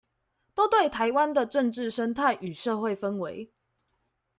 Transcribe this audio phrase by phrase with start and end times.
[0.55, 3.51] 都對臺灣的政治生態與社會氛圍